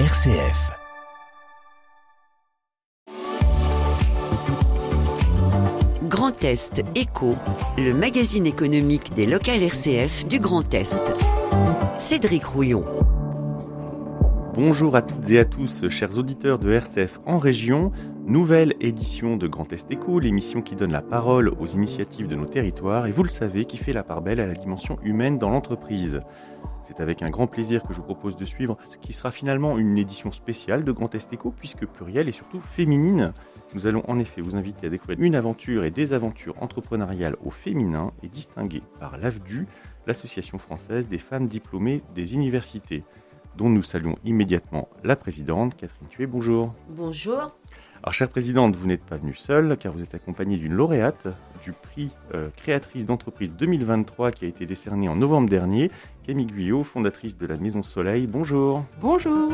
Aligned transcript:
RCF. 0.00 0.72
Grand 6.08 6.42
Est 6.42 6.82
Éco, 6.96 7.36
le 7.78 7.94
magazine 7.94 8.44
économique 8.44 9.14
des 9.14 9.24
locales 9.24 9.62
RCF 9.62 10.26
du 10.26 10.40
Grand 10.40 10.74
Est. 10.74 11.00
Cédric 11.96 12.44
Rouillon. 12.44 12.84
Bonjour 14.54 14.96
à 14.96 15.02
toutes 15.02 15.30
et 15.30 15.38
à 15.38 15.44
tous, 15.44 15.88
chers 15.88 16.18
auditeurs 16.18 16.58
de 16.58 16.72
RCF 16.72 17.20
en 17.24 17.38
région. 17.38 17.92
Nouvelle 18.26 18.74
édition 18.80 19.36
de 19.36 19.46
Grand 19.46 19.72
Est 19.72 19.92
Éco, 19.92 20.18
l'émission 20.18 20.60
qui 20.60 20.74
donne 20.74 20.90
la 20.90 21.02
parole 21.02 21.50
aux 21.50 21.66
initiatives 21.66 22.26
de 22.26 22.34
nos 22.34 22.46
territoires 22.46 23.06
et 23.06 23.12
vous 23.12 23.22
le 23.22 23.30
savez, 23.30 23.64
qui 23.64 23.76
fait 23.76 23.92
la 23.92 24.02
part 24.02 24.22
belle 24.22 24.40
à 24.40 24.46
la 24.46 24.54
dimension 24.54 24.98
humaine 25.04 25.38
dans 25.38 25.50
l'entreprise. 25.50 26.20
C'est 26.86 27.00
avec 27.00 27.22
un 27.22 27.30
grand 27.30 27.46
plaisir 27.46 27.82
que 27.82 27.92
je 27.92 27.98
vous 27.98 28.04
propose 28.04 28.36
de 28.36 28.44
suivre 28.44 28.76
ce 28.84 28.98
qui 28.98 29.12
sera 29.12 29.30
finalement 29.30 29.78
une 29.78 29.96
édition 29.96 30.32
spéciale 30.32 30.84
de 30.84 30.92
Grand 30.92 31.14
Est 31.14 31.32
Éco, 31.32 31.50
puisque 31.50 31.86
plurielle 31.86 32.28
et 32.28 32.32
surtout 32.32 32.60
féminine. 32.60 33.32
Nous 33.74 33.86
allons 33.86 34.02
en 34.06 34.18
effet 34.18 34.40
vous 34.40 34.54
inviter 34.54 34.86
à 34.86 34.90
découvrir 34.90 35.18
une 35.20 35.34
aventure 35.34 35.84
et 35.84 35.90
des 35.90 36.12
aventures 36.12 36.62
entrepreneuriales 36.62 37.36
au 37.42 37.50
féminin 37.50 38.12
et 38.22 38.28
distinguées 38.28 38.82
par 39.00 39.16
l'AFDU, 39.16 39.66
l'Association 40.06 40.58
française 40.58 41.08
des 41.08 41.18
femmes 41.18 41.48
diplômées 41.48 42.02
des 42.14 42.34
universités, 42.34 43.02
dont 43.56 43.70
nous 43.70 43.82
saluons 43.82 44.16
immédiatement 44.24 44.88
la 45.02 45.16
présidente, 45.16 45.76
Catherine 45.76 46.08
Thué. 46.08 46.26
Bonjour. 46.26 46.74
Bonjour. 46.90 47.56
Alors, 48.04 48.12
chère 48.12 48.28
présidente, 48.28 48.76
vous 48.76 48.86
n'êtes 48.86 49.02
pas 49.02 49.16
venue 49.16 49.34
seule, 49.34 49.78
car 49.78 49.90
vous 49.90 50.02
êtes 50.02 50.14
accompagnée 50.14 50.58
d'une 50.58 50.74
lauréate 50.74 51.26
du 51.64 51.72
prix 51.72 52.10
euh, 52.34 52.50
créatrice 52.54 53.06
d'entreprise 53.06 53.50
2023 53.52 54.30
qui 54.30 54.44
a 54.44 54.48
été 54.48 54.66
décerné 54.66 55.08
en 55.08 55.16
novembre 55.16 55.48
dernier, 55.48 55.90
Camille 56.22 56.44
Guyot, 56.44 56.84
fondatrice 56.84 57.38
de 57.38 57.46
la 57.46 57.56
Maison 57.56 57.82
Soleil. 57.82 58.26
Bonjour. 58.26 58.84
Bonjour. 59.00 59.50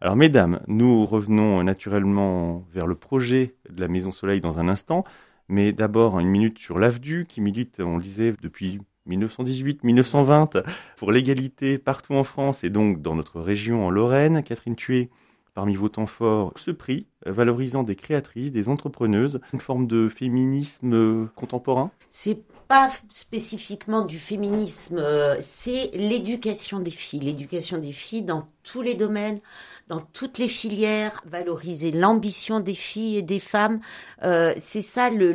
Alors 0.00 0.14
mesdames, 0.14 0.60
nous 0.68 1.04
revenons 1.06 1.60
naturellement 1.64 2.64
vers 2.72 2.86
le 2.86 2.94
projet 2.94 3.56
de 3.68 3.80
la 3.80 3.88
Maison 3.88 4.12
Soleil 4.12 4.40
dans 4.40 4.60
un 4.60 4.68
instant, 4.68 5.02
mais 5.48 5.72
d'abord 5.72 6.20
une 6.20 6.28
minute 6.28 6.60
sur 6.60 6.78
l'AFDU 6.78 7.26
qui 7.28 7.40
milite, 7.40 7.80
on 7.80 7.96
le 7.96 8.02
disait, 8.04 8.32
depuis 8.40 8.78
1918-1920 9.08 10.62
pour 10.96 11.10
l'égalité 11.10 11.78
partout 11.78 12.14
en 12.14 12.22
France 12.22 12.62
et 12.62 12.70
donc 12.70 13.02
dans 13.02 13.16
notre 13.16 13.40
région 13.40 13.84
en 13.84 13.90
Lorraine. 13.90 14.44
Catherine 14.44 14.76
Thué, 14.76 15.10
parmi 15.56 15.74
vos 15.74 15.88
temps 15.88 16.06
forts, 16.06 16.52
ce 16.56 16.70
prix 16.70 17.06
valorisant 17.24 17.82
des 17.82 17.96
créatrices, 17.96 18.52
des 18.52 18.68
entrepreneuses, 18.68 19.40
une 19.54 19.58
forme 19.58 19.86
de 19.86 20.08
féminisme 20.08 21.28
contemporain? 21.34 21.90
C'est 22.10 22.42
pas 22.68 22.90
spécifiquement 23.10 24.02
du 24.02 24.18
féminisme, 24.18 24.98
euh, 24.98 25.36
c'est 25.40 25.90
l'éducation 25.94 26.80
des 26.80 26.90
filles, 26.90 27.20
l'éducation 27.20 27.78
des 27.78 27.92
filles 27.92 28.24
dans 28.24 28.48
tous 28.64 28.82
les 28.82 28.94
domaines, 28.94 29.38
dans 29.88 30.00
toutes 30.00 30.36
les 30.36 30.48
filières, 30.48 31.22
valoriser 31.24 31.90
l'ambition 31.90 32.60
des 32.60 32.74
filles 32.74 33.18
et 33.18 33.22
des 33.22 33.38
femmes. 33.40 33.80
Euh, 34.24 34.52
c'est 34.58 34.82
ça 34.82 35.08
le, 35.08 35.32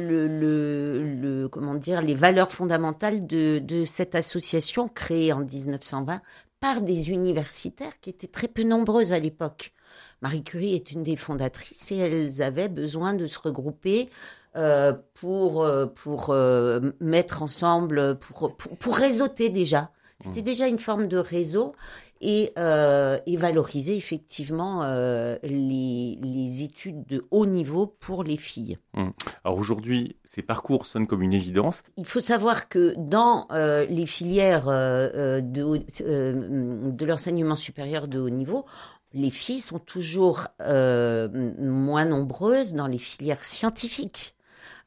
les 2.04 2.16
valeurs 2.16 2.52
fondamentales 2.52 3.26
de 3.26 3.86
cette 3.88 4.14
association 4.14 4.88
créée 4.88 5.34
en 5.34 5.40
1920 5.40 6.22
par 6.62 6.82
des 6.82 7.10
universitaires 7.10 8.00
qui 8.00 8.12
étaient 8.12 8.28
très 8.28 8.48
peu 8.48 8.64
nombreuses 8.64 9.12
à 9.12 9.20
l'époque. 9.20 9.74
Marie 10.22 10.44
Curie 10.44 10.76
est 10.76 10.92
une 10.92 11.04
des 11.04 11.18
fondatrices 11.18 11.92
et 11.92 11.98
elles 11.98 12.42
avaient 12.42 12.70
besoin 12.70 13.14
de 13.14 13.28
se 13.28 13.40
regrouper 13.40 14.10
euh, 14.56 14.94
pour 15.16 15.64
euh, 15.64 15.88
pour 15.88 16.30
euh, 16.30 16.92
mettre 17.00 17.42
ensemble 17.42 18.18
pour, 18.20 18.56
pour, 18.56 18.78
pour 18.78 18.96
réseauter 18.96 19.50
déjà. 19.50 19.92
C'était 20.24 20.44
déjà 20.44 20.68
une 20.68 20.78
forme 20.78 21.08
de 21.08 21.18
réseau 21.18 21.74
et, 22.22 22.54
euh, 22.58 23.18
et 23.26 23.36
valoriser 23.36 23.98
effectivement 23.98 24.84
euh, 24.84 25.38
les, 25.44 26.20
les, 26.22 26.64
études 26.64 27.06
de 27.08 27.26
haut 27.32 27.48
niveau 27.48 27.88
pour 27.88 28.24
les 28.24 28.38
filles. 28.38 28.78
Mmh. 28.94 29.10
Alors 29.44 29.58
aujourd'hui, 29.58 30.16
ces 30.24 30.44
parcours 30.44 30.86
sonnent 30.86 31.08
comme 31.08 31.24
une 31.24 31.34
évidence. 31.34 31.84
Il 31.98 32.06
faut 32.06 32.20
savoir 32.20 32.70
que 32.70 32.94
dans 32.98 33.48
euh, 33.52 33.86
les 33.86 34.06
filières 34.06 34.68
de, 34.68 35.42
de 35.42 37.06
l'enseignement 37.06 37.56
supérieur 37.56 38.08
de 38.08 38.20
haut 38.20 38.30
niveau, 38.30 38.66
les 39.14 39.32
filles 39.32 39.60
sont 39.60 39.80
toujours 39.80 40.48
moins 40.60 42.06
nombreuses 42.06 42.74
dans 42.74 42.88
les 42.88 43.00
filières 43.00 43.44
scientifiques. 43.44 44.36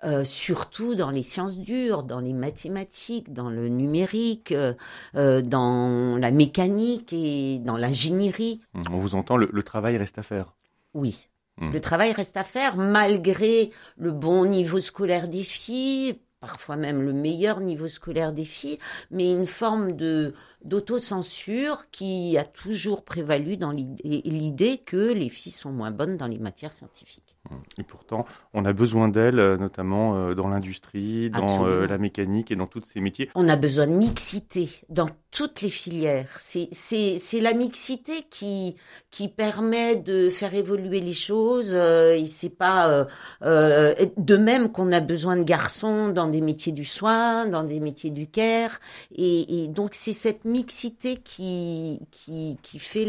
Euh, 0.05 0.25
surtout 0.25 0.95
dans 0.95 1.11
les 1.11 1.23
sciences 1.23 1.59
dures, 1.59 2.03
dans 2.03 2.21
les 2.21 2.35
mathématiques, 2.35 3.33
dans 3.33 3.49
le 3.49 3.69
numérique, 3.69 4.53
euh, 4.53 4.75
euh, 5.15 5.41
dans 5.41 6.19
la 6.19 6.31
mécanique 6.31 7.11
et 7.15 7.59
dans 7.61 7.79
l'ingénierie. 7.79 8.61
On 8.91 8.99
vous 8.99 9.15
entend, 9.15 9.39
le, 9.39 9.49
le, 9.51 9.63
travail 9.63 9.97
reste 9.97 10.19
à 10.19 10.23
faire. 10.23 10.53
Oui. 10.93 11.29
Mmh. 11.57 11.73
Le 11.73 11.81
travail 11.81 12.13
reste 12.13 12.37
à 12.37 12.43
faire 12.43 12.77
malgré 12.77 13.71
le 13.97 14.13
bon 14.13 14.45
niveau 14.45 14.79
scolaire 14.79 15.27
des 15.27 15.43
filles, 15.43 16.21
parfois 16.39 16.77
même 16.77 17.01
le 17.01 17.15
meilleur 17.15 17.61
niveau 17.61 17.89
scolaire 17.89 18.35
des 18.35 18.45
filles, 18.45 18.79
mais 19.11 19.31
une 19.31 19.47
forme 19.47 19.93
de 19.93 20.35
d'autocensure 20.65 21.91
qui 21.91 22.37
a 22.37 22.45
toujours 22.45 23.05
prévalu 23.05 23.57
dans 23.57 23.71
l'idée 23.71 24.79
que 24.79 25.13
les 25.13 25.31
filles 25.31 25.53
sont 25.53 25.73
moins 25.73 25.91
bonnes 25.91 26.19
dans 26.19 26.27
les 26.27 26.39
matières 26.39 26.73
scientifiques. 26.73 27.34
Et 27.79 27.83
pourtant, 27.83 28.25
on 28.53 28.65
a 28.65 28.73
besoin 28.73 29.09
d'elles, 29.09 29.57
notamment 29.57 30.33
dans 30.35 30.49
l'industrie, 30.49 31.31
dans 31.31 31.43
Absolument. 31.45 31.87
la 31.87 31.99
mécanique 31.99 32.51
et 32.51 32.57
dans 32.57 32.67
tous 32.67 32.83
ces 32.83 33.01
métiers. 33.01 33.31
On 33.35 33.49
a 33.49 33.57
besoin 33.57 33.87
de 33.87 33.93
mixité 33.93 34.71
dans 34.89 35.09
toutes 35.31 35.63
les 35.63 35.71
filières. 35.71 36.29
C'est 36.39 37.41
la 37.41 37.53
mixité 37.55 38.25
qui, 38.31 38.77
qui 39.11 39.29
permet 39.29 39.97
de 39.97 40.31
faire 40.31 40.55
évoluer 40.55 41.01
les 41.01 41.13
choses. 41.13 41.75
et 41.75 42.27
c'est 42.27 42.51
pas 42.57 42.89
euh, 42.89 43.05
euh, 43.43 43.95
de 44.17 44.37
même 44.37 44.71
qu'on 44.71 44.93
a 44.93 45.01
besoin 45.01 45.37
de 45.37 45.43
garçons 45.45 46.09
dans 46.09 46.27
des 46.29 46.41
métiers 46.41 46.73
du 46.73 46.85
soin, 46.85 47.47
dans 47.47 47.65
des 47.65 47.81
métiers 47.81 48.11
du 48.11 48.27
care. 48.27 48.79
Et, 49.15 49.65
et 49.65 49.69
donc 49.69 49.91
c'est 49.95 50.13
cette 50.13 50.45
mixité 50.45 51.17
qui, 51.17 52.01
qui, 52.11 52.59
qui 52.63 52.79
fait 52.79 53.05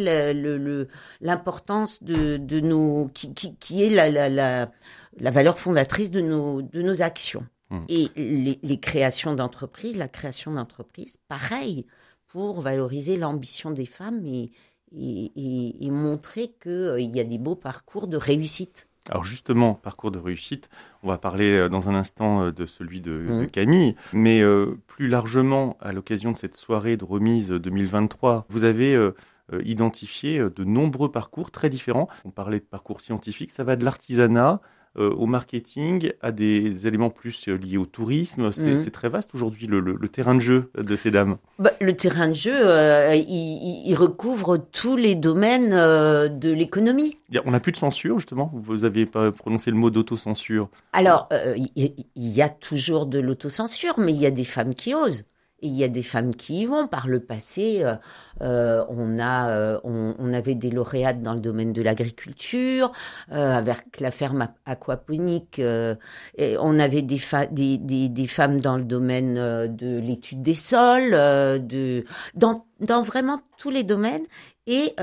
l'importance 1.21 2.03
de, 2.03 2.37
de 2.37 2.59
nos, 2.59 3.09
qui, 3.13 3.33
qui, 3.33 3.55
qui 3.55 3.83
est 3.83 3.89
la, 3.89 4.09
la, 4.09 4.24
la, 4.29 4.71
la, 5.19 5.31
valeur 5.31 5.59
fondatrice 5.59 6.11
de 6.11 6.21
nos, 6.21 6.61
de 6.61 6.81
nos 6.81 7.01
actions. 7.01 7.45
Mmh. 7.69 7.79
Et 7.89 8.09
les, 8.15 8.59
les 8.61 8.79
créations 8.79 9.33
d'entreprises, 9.33 9.97
la 9.97 10.07
création 10.07 10.53
d'entreprises, 10.53 11.17
pareil, 11.27 11.85
pour 12.27 12.61
valoriser 12.61 13.17
l'ambition 13.17 13.71
des 13.71 13.85
femmes 13.85 14.25
et, 14.25 14.51
et, 14.95 15.31
et, 15.35 15.85
et 15.85 15.91
montrer 15.91 16.53
qu'il 16.61 16.71
euh, 16.71 16.99
y 16.99 17.19
a 17.19 17.23
des 17.23 17.37
beaux 17.37 17.55
parcours 17.55 18.07
de 18.07 18.17
réussite. 18.17 18.87
Alors 19.09 19.23
justement, 19.23 19.75
parcours 19.75 20.09
de 20.09 20.17
réussite, 20.17 20.69
on 21.03 21.09
va 21.09 21.19
parler 21.19 21.69
dans 21.69 21.89
un 21.89 21.95
instant 21.95 22.49
de 22.49 22.65
celui 22.65 23.01
de, 23.01 23.11
mmh. 23.11 23.41
de 23.41 23.45
Camille, 23.45 23.95
mais 24.13 24.41
euh, 24.41 24.79
plus 24.87 25.07
largement, 25.07 25.77
à 25.79 25.91
l'occasion 25.91 26.31
de 26.31 26.37
cette 26.37 26.55
soirée 26.55 26.97
de 26.97 27.05
remise 27.05 27.49
2023, 27.49 28.47
vous 28.49 28.63
avez 28.63 28.95
euh, 28.95 29.15
identifié 29.63 30.39
de 30.39 30.63
nombreux 30.63 31.11
parcours 31.11 31.51
très 31.51 31.69
différents. 31.69 32.07
On 32.23 32.31
parlait 32.31 32.59
de 32.59 32.65
parcours 32.65 33.01
scientifiques, 33.01 33.51
ça 33.51 33.63
va 33.63 33.75
de 33.75 33.85
l'artisanat 33.85 34.61
euh, 34.97 35.09
au 35.09 35.25
marketing, 35.25 36.13
à 36.21 36.31
des 36.31 36.87
éléments 36.87 37.09
plus 37.09 37.47
liés 37.49 37.75
au 37.75 37.85
tourisme. 37.85 38.53
C'est 38.53 38.75
mmh. 38.75 38.91
très 38.91 39.09
vaste 39.09 39.35
aujourd'hui 39.35 39.67
le, 39.67 39.81
le, 39.81 39.97
le, 39.99 40.07
terrain 40.07 40.35
de 40.35 40.39
jeu 40.39 40.71
de 40.77 40.95
ces 40.95 41.11
dames. 41.11 41.35
Bah, 41.59 41.71
le 41.81 41.93
terrain 41.97 42.29
de 42.29 42.33
jeu, 42.33 42.53
euh, 42.55 43.13
il, 43.13 43.83
il, 43.85 43.95
recouvre 43.95 44.55
tous 44.57 44.95
les 44.95 45.15
domaines 45.15 45.73
euh, 45.73 46.29
de 46.29 46.49
l'économie. 46.49 47.17
On 47.43 47.51
n'a 47.51 47.59
plus 47.59 47.73
de 47.73 47.77
censure 47.77 48.19
justement? 48.19 48.49
Vous 48.53 48.85
avez 48.85 49.05
pas 49.05 49.33
prononcé 49.33 49.69
le 49.69 49.75
mot 49.75 49.89
d'autocensure? 49.89 50.69
Alors, 50.93 51.27
il 51.75 51.91
y, 52.15 52.41
a 52.41 52.47
toujours 52.47 53.05
de 53.05 53.19
l'autocensure, 53.19 53.99
mais 53.99 54.13
il 54.13 54.21
y 54.21 54.25
a 54.25 54.31
des 54.31 54.45
femmes 54.45 54.73
qui 54.73 54.95
osent. 54.95 55.25
Il 55.61 55.71
y 55.71 55.83
a 55.83 55.87
des 55.87 56.01
femmes 56.01 56.35
qui 56.35 56.61
y 56.61 56.65
vont. 56.65 56.87
Par 56.87 57.07
le 57.07 57.21
passé, 57.21 57.81
euh, 57.83 57.95
euh, 58.41 58.83
on 58.89 59.17
a, 59.17 59.49
euh, 59.49 59.79
on, 59.83 60.13
on, 60.19 60.33
avait 60.33 60.55
des 60.55 60.69
lauréates 60.69 61.21
dans 61.21 61.33
le 61.33 61.39
domaine 61.39 61.71
de 61.71 61.81
l'agriculture, 61.81 62.91
euh, 63.31 63.53
avec 63.53 63.99
la 63.99 64.11
ferme 64.11 64.49
aquaponique. 64.65 65.59
et 65.59 66.57
on 66.59 66.77
avait 66.79 67.01
des, 67.01 67.19
des, 67.51 68.09
des, 68.09 68.27
femmes 68.27 68.59
dans 68.59 68.77
le 68.77 68.83
domaine 68.83 69.35
de 69.35 69.99
l'étude 69.99 70.41
des 70.41 70.53
sols, 70.53 71.11
de, 71.11 72.03
dans, 72.35 72.65
dans 72.81 73.01
vraiment 73.01 73.41
tous 73.57 73.69
les 73.69 73.83
domaines. 73.83 74.25
Et 74.67 74.93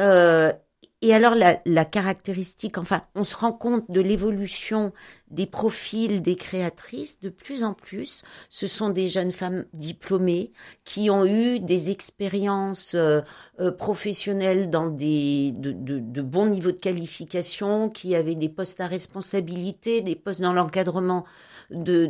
et 1.05 1.13
alors 1.13 1.35
la, 1.35 1.85
caractéristique, 1.85 2.79
enfin, 2.79 3.03
on 3.17 3.25
se 3.25 3.35
rend 3.35 3.53
compte 3.53 3.91
de 3.91 4.01
l'évolution 4.01 4.93
des 5.33 5.47
profils 5.47 6.23
des 6.23 6.37
créatrices 6.37 7.19
de 7.19 7.29
plus 7.29 7.65
en 7.65 7.75
plus. 7.75 8.23
Ce 8.49 8.69
sont 8.69 8.89
des 8.89 9.09
jeunes 9.09 9.33
femmes 9.33 9.65
diplômées 9.73 10.53
qui 10.85 11.11
ont 11.11 11.27
eu 11.27 11.59
des 11.59 11.91
expériences 11.91 12.95
euh, 12.95 13.21
euh, 13.59 13.73
professionnelles 13.73 14.71
dans 14.71 14.87
des 14.87 15.51
de, 15.57 15.73
de, 15.73 15.99
de, 15.99 16.23
bons 16.23 16.47
niveaux 16.47 16.71
de 16.71 16.79
qualification, 16.79 17.91
qui 17.91 18.15
avaient 18.15 18.37
des 18.37 18.49
postes 18.49 18.81
à 18.81 18.87
responsabilité, 18.87 20.03
des 20.03 20.15
postes 20.15 20.41
dans 20.41 20.53
l'encadrement 20.53 21.25
de 21.71 22.07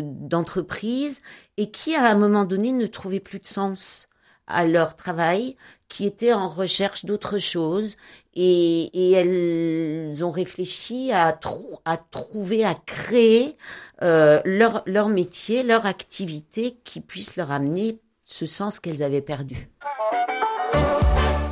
d'entreprises, 0.00 1.20
et 1.58 1.70
qui 1.70 1.94
à 1.94 2.10
un 2.10 2.14
moment 2.14 2.44
donné 2.44 2.72
ne 2.72 2.86
trouvaient 2.86 3.20
plus 3.20 3.40
de 3.40 3.46
sens 3.46 4.08
à 4.50 4.66
leur 4.66 4.96
travail, 4.96 5.56
qui 5.88 6.06
étaient 6.06 6.32
en 6.32 6.48
recherche 6.48 7.04
d'autre 7.04 7.38
chose, 7.38 7.96
et, 8.34 8.82
et, 8.94 9.12
elles 9.12 10.24
ont 10.24 10.30
réfléchi 10.30 11.10
à, 11.12 11.38
à 11.84 11.96
trouver, 11.96 12.64
à 12.64 12.74
créer 12.74 13.56
euh, 14.02 14.40
leur, 14.44 14.82
leur 14.86 15.08
métier, 15.08 15.62
leur 15.62 15.86
activité 15.86 16.76
qui 16.84 17.00
puisse 17.00 17.36
leur 17.36 17.50
amener 17.50 17.98
ce 18.24 18.46
sens 18.46 18.78
qu'elles 18.78 19.02
avaient 19.02 19.20
perdu. 19.20 19.68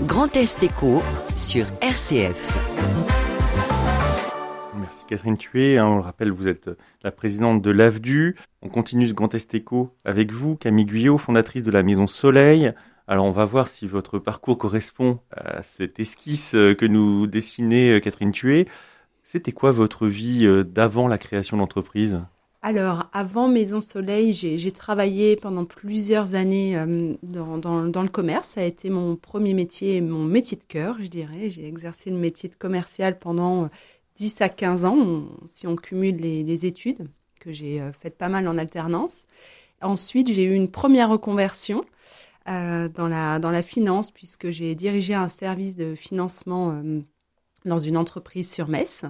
Grand 0.02 0.34
Est 0.36 0.62
Éco 0.62 1.02
sur 1.34 1.66
RCF. 1.82 2.56
Merci 4.78 5.04
Catherine 5.08 5.36
Thué. 5.36 5.76
Hein, 5.76 5.86
on 5.86 5.96
le 5.96 6.02
rappelle, 6.02 6.30
vous 6.30 6.46
êtes 6.46 6.70
la 7.02 7.10
présidente 7.10 7.60
de 7.60 7.70
l'AVDU. 7.72 8.36
On 8.62 8.68
continue 8.68 9.08
ce 9.08 9.14
Grand 9.14 9.34
Est 9.34 9.52
Éco 9.54 9.92
avec 10.04 10.30
vous, 10.32 10.54
Camille 10.54 10.84
Guyot, 10.84 11.18
fondatrice 11.18 11.64
de 11.64 11.72
la 11.72 11.82
Maison 11.82 12.06
Soleil. 12.06 12.72
Alors 13.10 13.24
on 13.24 13.30
va 13.30 13.46
voir 13.46 13.68
si 13.68 13.86
votre 13.86 14.18
parcours 14.18 14.58
correspond 14.58 15.20
à 15.34 15.62
cette 15.62 15.98
esquisse 15.98 16.54
euh, 16.54 16.74
que 16.74 16.84
nous 16.84 17.26
dessinait 17.26 17.96
euh, 17.96 18.00
Catherine 18.00 18.32
Thué. 18.32 18.68
C'était 19.22 19.50
quoi 19.50 19.72
votre 19.72 20.06
vie 20.06 20.44
euh, 20.44 20.62
d'avant 20.62 21.08
la 21.08 21.16
création 21.16 21.56
d'entreprise 21.56 22.20
alors, 22.60 23.04
avant 23.12 23.46
Maison 23.46 23.80
Soleil, 23.80 24.32
j'ai 24.32 24.72
travaillé 24.72 25.36
pendant 25.36 25.64
plusieurs 25.64 26.34
années 26.34 26.76
dans, 27.22 27.56
dans, 27.56 28.02
le 28.02 28.08
commerce. 28.08 28.48
Ça 28.48 28.62
a 28.62 28.64
été 28.64 28.90
mon 28.90 29.14
premier 29.14 29.54
métier, 29.54 30.00
mon 30.00 30.24
métier 30.24 30.56
de 30.56 30.64
cœur, 30.64 30.96
je 31.00 31.06
dirais. 31.06 31.50
J'ai 31.50 31.68
exercé 31.68 32.10
le 32.10 32.16
métier 32.16 32.48
de 32.48 32.56
commercial 32.56 33.16
pendant 33.20 33.70
10 34.16 34.40
à 34.40 34.48
15 34.48 34.84
ans, 34.86 35.28
si 35.46 35.68
on 35.68 35.76
cumule 35.76 36.16
les, 36.16 36.42
les 36.42 36.66
études, 36.66 37.06
que 37.38 37.52
j'ai 37.52 37.80
faites 38.00 38.18
pas 38.18 38.28
mal 38.28 38.48
en 38.48 38.58
alternance. 38.58 39.26
Ensuite, 39.80 40.32
j'ai 40.32 40.42
eu 40.42 40.52
une 40.52 40.68
première 40.68 41.10
reconversion 41.10 41.84
euh, 42.48 42.88
dans, 42.88 43.08
la, 43.08 43.38
dans 43.38 43.50
la 43.50 43.62
finance, 43.62 44.10
puisque 44.10 44.50
j'ai 44.50 44.74
dirigé 44.74 45.14
un 45.14 45.28
service 45.28 45.76
de 45.76 45.94
financement 45.94 46.70
euh, 46.70 47.00
dans 47.64 47.78
une 47.78 47.96
entreprise 47.96 48.50
sur 48.50 48.68
Metz, 48.68 49.04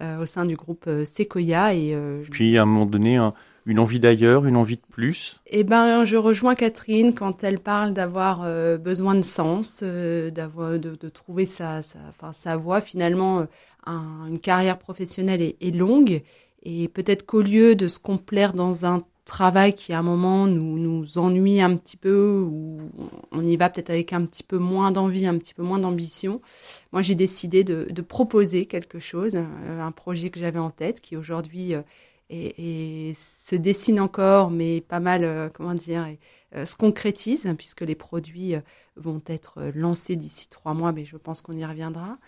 euh, 0.00 0.22
au 0.22 0.26
sein 0.26 0.44
du 0.44 0.56
groupe 0.56 0.88
Sequoia. 1.04 1.74
Et, 1.74 1.96
Puis, 2.30 2.58
à 2.58 2.62
un 2.62 2.66
moment 2.66 2.86
donné, 2.86 3.18
une 3.66 3.78
envie 3.78 4.00
d'ailleurs, 4.00 4.44
une 4.44 4.56
envie 4.56 4.76
de 4.76 4.86
plus? 4.90 5.40
Eh 5.46 5.62
ben, 5.62 6.04
je 6.04 6.16
rejoins 6.16 6.54
Catherine 6.54 7.14
quand 7.14 7.44
elle 7.44 7.60
parle 7.60 7.92
d'avoir 7.92 8.40
besoin 8.78 9.14
de 9.14 9.22
sens, 9.22 9.82
d'avoir, 9.82 10.78
de, 10.78 10.96
de, 10.96 11.08
trouver 11.08 11.46
sa, 11.46 11.82
sa, 11.82 11.98
enfin, 12.08 12.32
sa 12.32 12.56
voie. 12.56 12.80
Finalement, 12.80 13.46
une 13.86 14.38
carrière 14.40 14.78
professionnelle 14.78 15.42
est, 15.42 15.56
est 15.60 15.76
longue. 15.76 16.22
Et 16.62 16.88
peut-être 16.88 17.24
qu'au 17.24 17.42
lieu 17.42 17.74
de 17.74 17.88
se 17.88 17.98
complaire 17.98 18.52
dans 18.52 18.84
un 18.84 19.04
travail 19.30 19.74
qui 19.74 19.92
à 19.92 20.00
un 20.00 20.02
moment 20.02 20.48
nous, 20.48 20.76
nous 20.76 21.16
ennuie 21.16 21.60
un 21.60 21.76
petit 21.76 21.96
peu 21.96 22.40
ou 22.40 22.80
on 23.30 23.46
y 23.46 23.56
va 23.56 23.70
peut-être 23.70 23.90
avec 23.90 24.12
un 24.12 24.26
petit 24.26 24.42
peu 24.42 24.58
moins 24.58 24.90
d'envie, 24.90 25.24
un 25.24 25.38
petit 25.38 25.54
peu 25.54 25.62
moins 25.62 25.78
d'ambition. 25.78 26.42
Moi, 26.92 27.00
j'ai 27.00 27.14
décidé 27.14 27.62
de, 27.62 28.02
proposer 28.02 28.66
quelque 28.66 28.98
chose, 28.98 29.36
euh, 29.36 29.80
un 29.80 29.92
projet 29.92 30.30
que 30.30 30.40
j'avais 30.40 30.58
en 30.58 30.70
tête 30.70 31.00
qui 31.00 31.16
aujourd'hui 31.16 31.74
euh, 31.74 31.82
et, 32.28 33.12
se 33.14 33.54
dessine 33.54 34.00
encore, 34.00 34.50
mais 34.50 34.80
pas 34.80 35.00
mal, 35.00 35.22
euh, 35.24 35.48
comment 35.54 35.74
dire, 35.74 36.08
se 36.52 36.76
concrétise 36.76 37.48
puisque 37.56 37.82
les 37.82 37.94
produits 37.94 38.54
vont 38.96 39.22
être 39.26 39.70
lancés 39.76 40.16
d'ici 40.16 40.48
trois 40.48 40.74
mois, 40.74 40.90
mais 40.90 41.04
je 41.04 41.16
pense 41.16 41.40
qu'on 41.40 41.52
y 41.52 41.64
reviendra. 41.64 42.18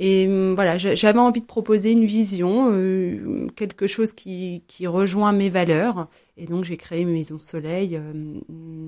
Et 0.00 0.28
hum, 0.28 0.54
voilà, 0.54 0.78
j'avais 0.78 1.18
envie 1.18 1.40
de 1.40 1.46
proposer 1.46 1.90
une 1.90 2.04
vision, 2.04 2.70
euh, 2.70 3.48
quelque 3.56 3.88
chose 3.88 4.12
qui, 4.12 4.62
qui, 4.68 4.86
rejoint 4.86 5.32
mes 5.32 5.50
valeurs. 5.50 6.08
Et 6.36 6.46
donc 6.46 6.64
j'ai 6.64 6.76
créé 6.76 7.04
Maison 7.04 7.40
Soleil 7.40 7.96
euh, 7.96 8.40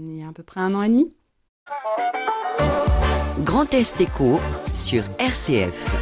il 0.06 0.18
y 0.18 0.22
a 0.22 0.28
à 0.28 0.32
peu 0.32 0.44
près 0.44 0.60
un 0.60 0.72
an 0.72 0.82
et 0.82 0.88
demi. 0.88 1.12
Grand 3.40 3.74
Est 3.74 4.00
Éco 4.00 4.38
sur 4.72 5.02
RCF. 5.18 5.96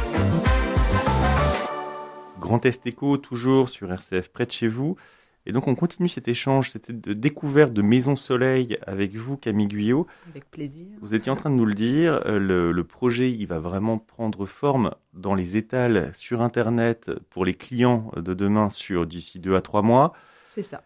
Grand 2.39 2.63
Est 2.65 2.85
Éco, 2.85 3.17
toujours 3.17 3.67
sur 3.67 3.91
RCF 3.91 4.29
près 4.29 4.45
de 4.45 4.51
chez 4.51 4.67
vous. 4.67 4.95
Et 5.45 5.51
donc 5.51 5.67
on 5.67 5.75
continue 5.75 6.09
cet 6.09 6.27
échange, 6.27 6.71
cette 6.71 6.91
découverte 6.91 7.73
de 7.73 7.81
Maison 7.81 8.15
Soleil 8.15 8.77
avec 8.85 9.15
vous, 9.15 9.37
Camille 9.37 9.67
Guyot. 9.67 10.05
Avec 10.29 10.49
plaisir. 10.51 10.87
Vous 11.01 11.15
étiez 11.15 11.31
en 11.31 11.35
train 11.35 11.49
de 11.49 11.55
nous 11.55 11.65
le 11.65 11.73
dire, 11.73 12.21
euh, 12.25 12.39
le, 12.39 12.71
le, 12.71 12.83
projet 12.83 13.31
il 13.31 13.45
va 13.45 13.59
vraiment 13.59 13.97
prendre 13.97 14.45
forme 14.45 14.93
dans 15.13 15.35
les 15.35 15.57
étals 15.57 16.11
sur 16.13 16.41
Internet 16.41 17.11
pour 17.29 17.45
les 17.45 17.53
clients 17.53 18.11
de 18.15 18.33
demain 18.33 18.69
sur 18.69 19.07
d'ici 19.07 19.39
deux 19.39 19.55
à 19.55 19.61
trois 19.61 19.81
mois. 19.81 20.13
C'est 20.47 20.63
ça. 20.63 20.83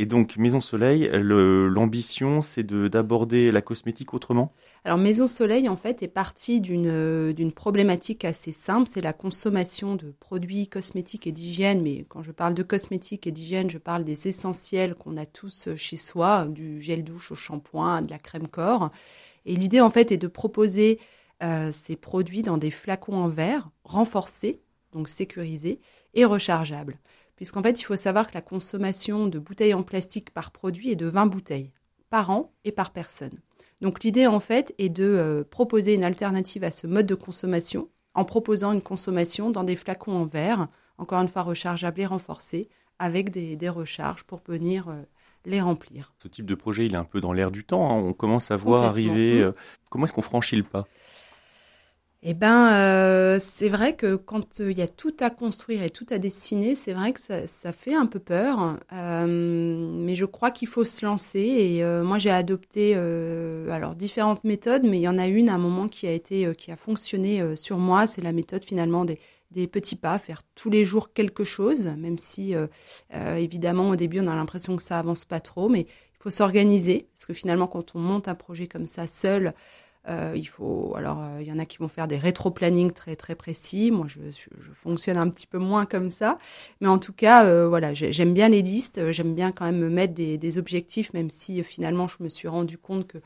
Et 0.00 0.06
donc 0.06 0.36
Maison 0.36 0.60
Soleil, 0.60 1.10
l'ambition, 1.12 2.40
c'est 2.40 2.64
d'aborder 2.64 3.50
la 3.50 3.60
cosmétique 3.62 4.14
autrement? 4.14 4.52
Alors 4.84 4.96
Maison 4.96 5.26
Soleil, 5.26 5.68
en 5.68 5.74
fait, 5.74 6.04
est 6.04 6.08
partie 6.08 6.60
d'une 6.60 7.52
problématique 7.52 8.24
assez 8.24 8.52
simple, 8.52 8.88
c'est 8.88 9.00
la 9.00 9.12
consommation 9.12 9.96
de 9.96 10.14
produits 10.20 10.68
cosmétiques 10.68 11.26
et 11.26 11.32
d'hygiène. 11.32 11.82
Mais 11.82 12.06
quand 12.08 12.22
je 12.22 12.30
parle 12.30 12.54
de 12.54 12.62
cosmétiques 12.62 13.26
et 13.26 13.32
d'hygiène, 13.32 13.68
je 13.68 13.78
parle 13.78 14.04
des 14.04 14.28
essentiels 14.28 14.94
qu'on 14.94 15.16
a 15.16 15.26
tous 15.26 15.70
chez 15.74 15.96
soi, 15.96 16.44
du 16.44 16.80
gel 16.80 17.02
douche 17.02 17.32
au 17.32 17.34
shampoing, 17.34 18.02
de 18.02 18.10
la 18.10 18.18
crème 18.20 18.46
corps. 18.46 18.92
Et 19.46 19.56
l'idée, 19.56 19.80
en 19.80 19.90
fait, 19.90 20.12
est 20.12 20.16
de 20.16 20.28
proposer 20.28 21.00
euh, 21.42 21.72
ces 21.72 21.96
produits 21.96 22.44
dans 22.44 22.56
des 22.56 22.70
flacons 22.70 23.16
en 23.16 23.28
verre 23.28 23.68
renforcés, 23.82 24.60
donc 24.92 25.08
sécurisés 25.08 25.80
et 26.14 26.24
rechargeables 26.24 26.98
puisqu'en 27.38 27.62
fait, 27.62 27.80
il 27.80 27.84
faut 27.84 27.94
savoir 27.94 28.26
que 28.26 28.34
la 28.34 28.40
consommation 28.40 29.28
de 29.28 29.38
bouteilles 29.38 29.72
en 29.72 29.84
plastique 29.84 30.30
par 30.34 30.50
produit 30.50 30.90
est 30.90 30.96
de 30.96 31.06
20 31.06 31.26
bouteilles 31.26 31.70
par 32.10 32.30
an 32.30 32.52
et 32.64 32.72
par 32.72 32.90
personne. 32.90 33.38
Donc 33.80 34.02
l'idée, 34.02 34.26
en 34.26 34.40
fait, 34.40 34.74
est 34.78 34.88
de 34.88 35.04
euh, 35.04 35.44
proposer 35.48 35.94
une 35.94 36.02
alternative 36.02 36.64
à 36.64 36.72
ce 36.72 36.88
mode 36.88 37.06
de 37.06 37.14
consommation 37.14 37.88
en 38.14 38.24
proposant 38.24 38.72
une 38.72 38.82
consommation 38.82 39.52
dans 39.52 39.62
des 39.62 39.76
flacons 39.76 40.16
en 40.16 40.24
verre, 40.24 40.66
encore 40.98 41.20
une 41.20 41.28
fois 41.28 41.42
rechargeables 41.42 42.00
et 42.00 42.06
renforcés, 42.06 42.68
avec 42.98 43.30
des, 43.30 43.68
recharges 43.68 44.24
pour 44.24 44.40
venir 44.48 44.88
euh, 44.88 45.00
les 45.44 45.60
remplir. 45.60 46.12
Ce 46.20 46.26
type 46.26 46.46
de 46.46 46.56
projet, 46.56 46.86
il 46.86 46.94
est 46.94 46.98
un 46.98 47.04
peu 47.04 47.20
dans 47.20 47.32
l'air 47.32 47.52
du 47.52 47.62
temps. 47.62 47.88
Hein. 47.88 48.02
On 48.02 48.14
commence 48.14 48.50
à 48.50 48.56
voir 48.56 48.82
arriver. 48.82 49.40
Euh, 49.40 49.52
comment 49.90 50.06
est-ce 50.06 50.12
qu'on 50.12 50.22
franchit 50.22 50.56
le 50.56 50.64
pas? 50.64 50.88
Eh 52.24 52.34
ben, 52.34 52.72
euh, 52.72 53.38
c'est 53.40 53.68
vrai 53.68 53.94
que 53.94 54.16
quand 54.16 54.60
euh, 54.60 54.72
il 54.72 54.78
y 54.78 54.82
a 54.82 54.88
tout 54.88 55.14
à 55.20 55.30
construire 55.30 55.84
et 55.84 55.90
tout 55.90 56.06
à 56.10 56.18
dessiner, 56.18 56.74
c'est 56.74 56.92
vrai 56.92 57.12
que 57.12 57.20
ça, 57.20 57.72
fait 57.72 57.94
un 57.94 58.06
peu 58.06 58.18
peur. 58.18 58.76
Euh, 58.92 59.26
mais 59.28 60.16
je 60.16 60.24
crois 60.24 60.50
qu'il 60.50 60.66
faut 60.66 60.84
se 60.84 61.06
lancer. 61.06 61.38
Et 61.38 61.84
euh, 61.84 62.02
moi, 62.02 62.18
j'ai 62.18 62.30
adopté 62.30 62.96
alors 62.96 63.94
différentes 63.94 64.42
méthodes, 64.42 64.82
mais 64.82 64.98
il 64.98 65.02
y 65.02 65.08
en 65.08 65.18
a 65.18 65.28
une 65.28 65.48
à 65.48 65.54
un 65.54 65.58
moment 65.58 65.86
qui 65.86 66.08
a 66.08 66.12
été, 66.12 66.52
qui 66.56 66.72
a 66.72 66.76
fonctionné 66.76 67.54
sur 67.56 67.78
moi. 67.78 68.08
C'est 68.08 68.22
la 68.22 68.32
méthode 68.32 68.64
finalement 68.64 69.04
des, 69.04 69.20
des 69.52 69.68
petits 69.68 69.96
pas, 69.96 70.18
faire 70.18 70.42
tous 70.56 70.70
les 70.70 70.84
jours 70.84 71.12
quelque 71.12 71.44
chose, 71.44 71.86
même 71.96 72.18
si 72.18 72.54
évidemment 73.36 73.90
au 73.90 73.96
début 73.96 74.20
on 74.20 74.26
a 74.26 74.34
l'impression 74.34 74.76
que 74.76 74.82
ça 74.82 74.98
avance 74.98 75.24
pas 75.24 75.40
trop, 75.40 75.68
mais 75.68 75.82
il 75.82 76.22
faut 76.22 76.30
s'organiser 76.30 77.06
parce 77.14 77.26
que 77.26 77.34
finalement 77.34 77.68
quand 77.68 77.94
on 77.94 78.00
monte 78.00 78.26
un 78.26 78.34
projet 78.34 78.66
comme 78.66 78.86
ça 78.86 79.06
seul. 79.06 79.54
Euh, 80.08 80.32
il 80.34 80.46
faut, 80.46 80.94
alors, 80.96 81.22
euh, 81.22 81.42
y 81.42 81.52
en 81.52 81.58
a 81.58 81.66
qui 81.66 81.78
vont 81.78 81.88
faire 81.88 82.08
des 82.08 82.16
rétro-planning 82.16 82.92
très 82.92 83.14
très 83.16 83.34
précis. 83.34 83.90
Moi, 83.90 84.06
je, 84.08 84.20
fonctionne 84.72 85.18
un 85.18 85.28
petit 85.28 85.46
peu 85.46 85.58
moins 85.58 85.86
comme 85.86 86.10
ça, 86.10 86.38
mais 86.80 86.88
en 86.88 86.98
tout 86.98 87.12
cas, 87.12 87.44
euh, 87.44 87.68
voilà, 87.68 87.92
j'aime 87.94 88.32
bien 88.32 88.48
les 88.48 88.62
listes. 88.62 89.10
J'aime 89.12 89.34
bien 89.34 89.52
quand 89.52 89.66
même 89.66 89.78
me 89.78 89.90
mettre 89.90 90.14
des, 90.14 90.38
des, 90.38 90.58
objectifs, 90.58 91.12
même 91.12 91.30
si 91.30 91.62
finalement, 91.62 92.08
je 92.08 92.22
me 92.22 92.28
suis 92.28 92.48
rendu 92.48 92.78
compte 92.78 93.06
que 93.06 93.18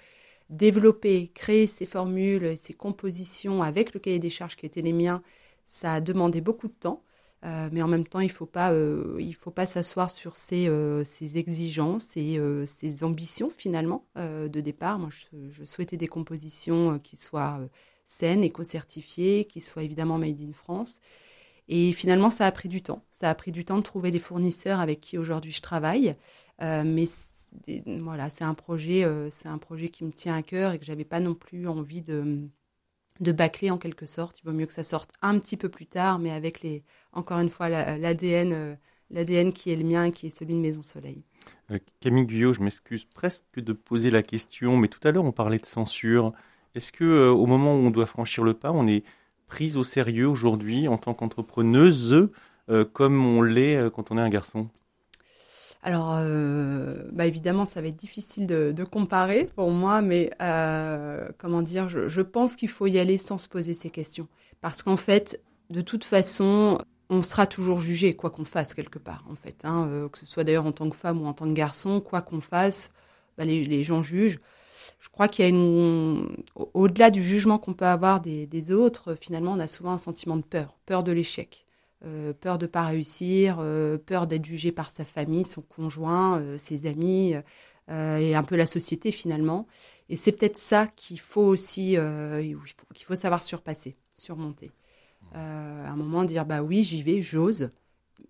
développer, 0.50 1.30
créer 1.34 1.66
ces 1.66 1.86
formules, 1.86 2.56
ces 2.56 2.74
compositions 2.74 3.62
avec 3.62 3.94
le 3.94 4.00
cahier 4.00 4.18
des 4.18 4.30
charges 4.30 4.56
qui 4.56 4.66
étaient 4.66 4.82
les 4.82 4.92
miens, 4.92 5.22
ça 5.66 5.94
a 5.94 6.00
demandé 6.00 6.40
beaucoup 6.40 6.68
de 6.68 6.74
temps. 6.74 7.02
Euh, 7.44 7.68
mais 7.72 7.82
en 7.82 7.88
même 7.88 8.06
temps, 8.06 8.20
il 8.20 8.28
ne 8.28 8.32
faut 8.32 8.46
pas, 8.46 8.72
euh, 8.72 9.16
il 9.18 9.34
faut 9.34 9.50
pas 9.50 9.66
s'asseoir 9.66 10.10
sur 10.10 10.36
ses, 10.36 10.68
euh, 10.68 11.02
exigences 11.34 12.16
et 12.16 12.40
ses 12.66 13.04
ambitions 13.04 13.50
finalement 13.50 14.06
de 14.16 14.60
départ. 14.60 14.98
Moi, 14.98 15.08
je, 15.10 15.26
je, 15.50 15.64
souhaitais 15.64 15.96
des 15.96 16.06
compositions 16.08 16.98
qui 16.98 17.16
soient 17.16 17.60
saines, 18.04 18.44
éco-certifiées, 18.44 19.46
qui 19.46 19.60
soient 19.60 19.82
évidemment 19.82 20.18
made 20.18 20.40
in 20.40 20.52
France. 20.52 21.00
Et 21.68 21.92
finalement, 21.92 22.30
ça 22.30 22.46
a 22.46 22.52
pris 22.52 22.68
du 22.68 22.82
temps. 22.82 23.02
Ça 23.10 23.30
a 23.30 23.34
pris 23.34 23.52
du 23.52 23.64
temps 23.64 23.78
de 23.78 23.82
trouver 23.82 24.10
les 24.10 24.18
fournisseurs 24.18 24.80
avec 24.80 25.00
qui 25.00 25.18
aujourd'hui 25.18 25.52
je 25.52 25.62
travaille. 25.62 26.16
mais 26.60 27.04
voilà, 27.86 28.30
c'est 28.30 28.44
un 28.44 28.54
projet, 28.54 29.06
c'est 29.30 29.48
un 29.48 29.58
projet 29.58 29.88
qui 29.88 30.04
me 30.04 30.12
tient 30.12 30.36
à 30.36 30.42
cœur 30.42 30.72
et 30.72 30.78
que 30.78 30.84
j'avais 30.84 31.04
pas 31.04 31.20
non 31.20 31.34
plus 31.34 31.66
envie 31.68 32.02
de 32.02 32.48
de 33.22 33.32
bâcler 33.32 33.70
en 33.70 33.78
quelque 33.78 34.04
sorte. 34.04 34.40
Il 34.40 34.44
vaut 34.44 34.52
mieux 34.52 34.66
que 34.66 34.72
ça 34.72 34.82
sorte 34.82 35.12
un 35.22 35.38
petit 35.38 35.56
peu 35.56 35.68
plus 35.68 35.86
tard, 35.86 36.18
mais 36.18 36.30
avec 36.30 36.60
les, 36.60 36.82
encore 37.12 37.38
une 37.38 37.50
fois 37.50 37.68
l'ADN, 37.68 38.52
euh, 38.52 38.74
l'ADN 39.10 39.52
qui 39.52 39.70
est 39.70 39.76
le 39.76 39.84
mien, 39.84 40.10
qui 40.10 40.26
est 40.26 40.36
celui 40.36 40.54
de 40.54 40.58
Maison 40.58 40.82
Soleil. 40.82 41.22
Euh, 41.70 41.78
Camille 42.00 42.26
Guyot, 42.26 42.54
je 42.54 42.60
m'excuse 42.60 43.04
presque 43.04 43.44
de 43.56 43.72
poser 43.72 44.10
la 44.10 44.22
question, 44.22 44.76
mais 44.76 44.88
tout 44.88 45.00
à 45.06 45.12
l'heure 45.12 45.24
on 45.24 45.32
parlait 45.32 45.58
de 45.58 45.66
censure. 45.66 46.32
Est-ce 46.74 46.90
que 46.90 47.04
euh, 47.04 47.30
au 47.30 47.46
moment 47.46 47.74
où 47.76 47.78
on 47.78 47.90
doit 47.90 48.06
franchir 48.06 48.44
le 48.44 48.54
pas, 48.54 48.72
on 48.72 48.86
est 48.88 49.04
prise 49.46 49.76
au 49.76 49.84
sérieux 49.84 50.28
aujourd'hui 50.28 50.88
en 50.88 50.98
tant 50.98 51.14
qu'entrepreneuse, 51.14 52.28
comme 52.94 53.26
on 53.26 53.42
l'est 53.42 53.90
quand 53.90 54.10
on 54.10 54.16
est 54.16 54.22
un 54.22 54.30
garçon? 54.30 54.70
Alors, 55.84 56.14
euh, 56.14 57.08
bah 57.12 57.26
évidemment, 57.26 57.64
ça 57.64 57.80
va 57.80 57.88
être 57.88 57.96
difficile 57.96 58.46
de, 58.46 58.84
comparer 58.84 59.46
pour 59.56 59.70
moi, 59.72 60.00
mais 60.00 60.30
euh, 60.40 61.28
comment 61.38 61.62
dire, 61.62 61.88
je, 61.88 62.20
pense 62.20 62.54
qu'il 62.54 62.68
faut 62.68 62.86
y 62.86 62.98
aller 62.98 63.18
sans 63.18 63.38
se 63.38 63.48
poser 63.48 63.74
ces 63.74 63.90
questions. 63.90 64.28
Parce 64.60 64.82
qu'en 64.82 64.96
fait, 64.96 65.42
de 65.70 65.80
toute 65.80 66.04
façon, 66.04 66.78
on 67.10 67.22
sera 67.22 67.46
toujours 67.46 67.78
jugé, 67.78 68.14
quoi 68.14 68.30
qu'on 68.30 68.44
fasse 68.44 68.74
quelque 68.74 69.00
part, 69.00 69.24
en 69.28 69.34
fait. 69.34 69.64
Hein, 69.64 69.88
euh, 69.90 70.08
que 70.08 70.18
ce 70.18 70.26
soit 70.26 70.44
d'ailleurs 70.44 70.66
en 70.66 70.72
tant 70.72 70.88
que 70.88 70.96
femme 70.96 71.20
ou 71.20 71.26
en 71.26 71.32
tant 71.32 71.46
que 71.46 71.52
garçon, 71.52 72.00
quoi 72.00 72.22
qu'on 72.22 72.40
fasse, 72.40 72.92
bah, 73.36 73.44
les, 73.44 73.82
gens 73.82 74.04
jugent. 74.04 74.38
Je 75.00 75.08
crois 75.08 75.26
qu'il 75.26 75.44
y 75.44 75.46
a 75.46 75.48
une, 75.48 76.28
au-delà 76.74 77.10
du 77.10 77.24
jugement 77.24 77.58
qu'on 77.58 77.74
peut 77.74 77.86
avoir 77.86 78.20
des, 78.20 78.72
autres, 78.72 79.16
finalement, 79.20 79.52
on 79.52 79.60
a 79.60 79.66
souvent 79.66 79.92
un 79.92 79.98
sentiment 79.98 80.36
de 80.36 80.42
peur, 80.42 80.76
peur 80.86 81.02
de 81.02 81.10
l'échec. 81.10 81.66
Euh, 82.04 82.32
peur 82.32 82.58
de 82.58 82.66
pas 82.66 82.84
réussir, 82.84 83.58
euh, 83.60 83.96
peur 83.96 84.26
d'être 84.26 84.44
jugé 84.44 84.72
par 84.72 84.90
sa 84.90 85.04
famille, 85.04 85.44
son 85.44 85.62
conjoint, 85.62 86.40
euh, 86.40 86.58
ses 86.58 86.86
amis 86.86 87.34
et 87.88 88.34
un 88.34 88.42
peu 88.42 88.56
la 88.56 88.64
société 88.64 89.12
finalement. 89.12 89.66
Et 90.08 90.16
c'est 90.16 90.32
peut-être 90.32 90.56
ça 90.56 90.86
qu'il 90.86 91.20
faut 91.20 91.42
aussi, 91.42 91.96
qu'il 92.94 93.04
faut 93.04 93.14
savoir 93.14 93.42
surpasser, 93.42 93.96
surmonter. 94.14 94.70
à 95.32 95.90
un 95.90 95.96
moment 95.96 96.24
dire 96.24 96.46
bah 96.46 96.62
oui 96.62 96.84
j'y 96.84 97.02
vais, 97.02 97.20
j'ose. 97.20 97.70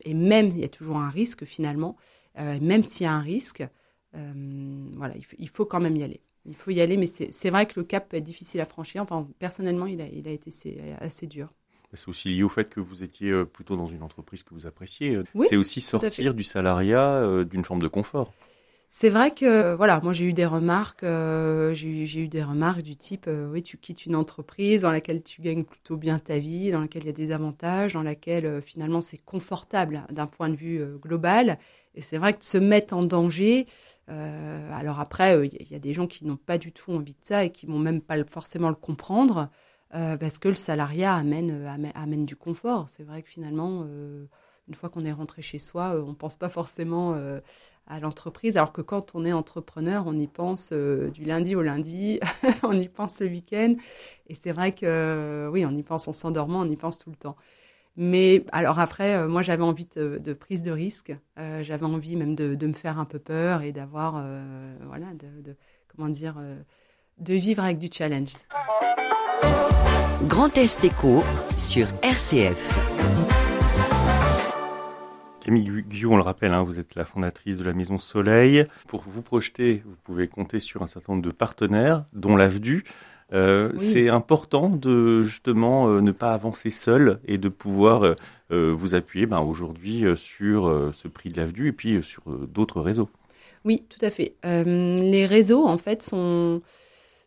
Et 0.05 0.15
même 0.15 0.49
il 0.49 0.59
y 0.59 0.65
a 0.65 0.69
toujours 0.69 0.97
un 0.97 1.11
risque 1.11 1.45
finalement. 1.45 1.97
même 2.37 2.83
s'il 2.83 3.05
y 3.05 3.07
a 3.07 3.13
un 3.13 3.21
risque, 3.21 3.65
voilà 4.13 5.15
il 5.39 5.49
faut, 5.49 5.67
quand 5.67 5.81
même 5.81 5.97
y 5.97 6.03
aller. 6.03 6.23
Il 6.47 6.57
faut 6.57 6.73
y 6.73 6.81
aller, 6.81 6.97
mais 6.97 7.07
c'est 7.07 7.51
vrai 7.51 7.67
que 7.67 7.79
le 7.79 7.85
cap 7.85 8.09
peut 8.09 8.17
être 8.17 8.25
difficile 8.25 8.61
à 8.61 8.65
franchir. 8.65 9.03
Enfin 9.03 9.29
personnellement 9.39 9.87
il 9.87 10.01
a, 10.01 10.07
été 10.07 10.51
assez 10.99 11.27
dur. 11.29 11.53
C'est 11.95 12.09
aussi 12.09 12.29
lié 12.29 12.43
au 12.43 12.49
fait 12.49 12.69
que 12.69 12.81
vous 12.81 13.03
étiez 13.03 13.31
euh, 13.31 13.45
plutôt 13.45 13.77
dans 13.77 13.87
une 13.87 14.03
entreprise 14.03 14.43
que 14.43 14.55
vous 14.55 14.67
appréciez. 14.67 15.19
Oui, 15.35 15.47
c'est 15.49 15.57
aussi 15.57 15.81
sortir 15.81 16.35
du 16.35 16.43
salariat 16.43 17.17
euh, 17.17 17.45
d'une 17.45 17.65
forme 17.65 17.83
de 17.83 17.89
confort. 17.89 18.33
C'est 18.95 19.09
vrai 19.09 19.31
que 19.31 19.75
voilà, 19.75 20.01
moi 20.03 20.13
j'ai 20.13 20.27
eu 20.27 20.35
des 20.35 20.45
remarques, 20.45 21.03
euh, 21.03 21.73
j'ai 21.73 21.89
eu, 21.89 22.29
des 22.29 22.43
remarques 22.45 22.83
du 22.83 22.95
type 22.95 23.25
euh, 23.27 23.49
oui 23.51 23.63
tu 23.63 23.79
quittes 23.79 24.05
une 24.05 24.15
entreprise 24.15 24.83
dans 24.83 24.93
laquelle 24.93 25.23
tu 25.23 25.41
gagnes 25.41 25.65
plutôt 25.65 25.97
bien 25.97 26.19
ta 26.19 26.39
vie, 26.39 26.71
dans 26.71 26.83
laquelle 26.83 27.05
il 27.05 27.07
y 27.07 27.09
a 27.09 27.13
des 27.15 27.33
avantages, 27.33 27.95
dans 27.95 28.03
laquelle 28.03 28.45
euh, 28.45 28.61
finalement 28.61 29.01
c'est 29.01 29.17
confortable 29.17 30.05
d'un 30.11 30.27
point 30.27 30.51
de 30.51 30.57
vue 30.57 30.85
global. 31.01 31.59
Et 31.95 32.03
c'est 32.03 32.19
vrai 32.19 32.35
que 32.35 32.41
de 32.41 32.45
se 32.45 32.59
mettre 32.59 32.95
en 32.95 33.03
danger. 33.03 33.67
alors 34.09 35.01
après, 35.01 35.49
il 35.49 35.71
y, 35.71 35.75
a 35.75 35.79
des 35.79 35.93
gens 35.95 36.07
qui 36.07 36.25
n'ont 36.27 36.37
pas 36.37 36.59
du 36.59 36.73
tout 36.73 36.93
envie 36.93 37.15
de 37.15 37.21
ça 37.23 37.45
et 37.45 37.51
qui 37.51 37.67
vont 37.67 37.79
même 37.79 38.01
pas 38.03 38.23
forcément 38.25 38.69
le 38.69 38.75
comprendre. 38.75 39.51
Euh, 39.95 40.17
parce 40.17 40.39
que 40.39 40.49
le 40.49 40.55
salariat 40.55 41.15
amène, 41.15 41.51
euh, 41.51 41.91
amène, 41.95 42.25
du 42.25 42.35
confort. 42.37 42.89
C'est 42.89 43.03
vrai 43.03 43.23
que 43.23 43.29
finalement, 43.29 43.85
euh, 43.87 44.25
une 44.69 44.75
fois 44.75 44.89
qu'on 44.89 45.03
est 45.03 45.13
rentré 45.13 45.43
chez 45.43 45.59
soi, 45.59 45.95
on 45.97 46.11
ne 46.11 46.15
pense 46.15 46.37
pas 46.37 46.49
forcément 46.49 47.15
à 47.89 48.01
l'entreprise, 48.01 48.57
alors 48.57 48.73
que 48.73 48.81
quand 48.81 49.15
on 49.15 49.25
est 49.25 49.33
entrepreneur, 49.33 50.05
on 50.07 50.15
y 50.17 50.29
pense 50.29 50.73
du 50.73 51.25
lundi 51.25 51.57
au 51.57 51.63
lundi, 51.63 52.21
on 52.63 52.79
y 52.79 52.89
pense 52.89 53.21
le 53.21 53.27
week-end. 53.27 53.75
Et 54.29 54.35
c'est 54.35 54.53
vrai 54.53 54.73
que 54.73 55.49
oui, 55.53 55.67
on 55.67 55.73
y 55.73 55.83
pense 55.83 56.09
en 56.09 56.13
s'endormant, 56.13 56.61
on 56.61 56.69
y 56.69 56.77
pense 56.77 56.99
tout 56.99 57.11
le 57.11 57.17
temps. 57.17 57.37
Mais 57.97 58.45
alors 58.53 58.79
après, 58.79 59.27
moi 59.29 59.43
j'avais 59.43 59.65
envie 59.65 59.87
de, 59.97 60.33
prise 60.33 60.63
de 60.63 60.71
risque, 60.71 61.15
j'avais 61.37 61.85
envie 61.85 62.17
même 62.17 62.37
de, 62.37 62.55
de, 62.55 62.67
me 62.69 62.73
faire 62.73 62.99
un 63.01 63.05
peu 63.05 63.19
peur 63.19 63.63
et 63.63 63.73
d'avoir, 63.73 64.25
voilà, 64.87 65.09
de, 65.15 65.57
comment 65.89 66.09
dire, 66.09 66.37
de 67.19 67.35
vivre 67.35 67.63
avec 67.63 67.79
du 67.79 67.89
challenge. 67.93 68.31
Grand 70.27 70.57
Est 70.57 70.85
Éco 70.85 71.23
sur 71.57 71.87
RCF. 72.03 72.79
Camille 75.41 75.83
Guyot, 75.83 76.13
on 76.13 76.17
le 76.17 76.23
rappelle, 76.23 76.53
hein, 76.53 76.63
vous 76.63 76.79
êtes 76.79 76.95
la 76.95 77.05
fondatrice 77.05 77.57
de 77.57 77.65
la 77.65 77.73
Maison 77.73 77.99
Soleil. 77.99 78.67
Pour 78.87 79.03
vous 79.07 79.23
projeter, 79.23 79.83
vous 79.85 79.97
pouvez 80.05 80.29
compter 80.29 80.61
sur 80.61 80.83
un 80.83 80.87
certain 80.87 81.15
nombre 81.15 81.25
de 81.25 81.33
partenaires, 81.33 82.05
dont 82.13 82.37
l'AVDU. 82.37 82.85
Euh, 83.33 83.73
C'est 83.77 84.09
important 84.09 84.69
de 84.69 85.23
justement 85.23 85.89
euh, 85.89 86.01
ne 86.01 86.13
pas 86.13 86.33
avancer 86.33 86.71
seul 86.71 87.19
et 87.27 87.39
de 87.39 87.49
pouvoir 87.49 88.05
euh, 88.05 88.75
vous 88.77 88.95
appuyer 88.95 89.27
ben, 89.27 89.41
aujourd'hui 89.41 90.05
euh, 90.05 90.17
sur 90.17 90.93
ce 90.93 91.09
prix 91.09 91.31
de 91.31 91.39
l'AVDU 91.39 91.69
et 91.69 91.73
puis 91.73 92.03
sur 92.03 92.23
d'autres 92.47 92.81
réseaux. 92.81 93.09
Oui, 93.65 93.85
tout 93.89 94.05
à 94.05 94.11
fait. 94.11 94.35
les 94.45 95.27
réseaux, 95.27 95.67
en 95.67 95.79
fait, 95.79 96.03
sont 96.03 96.63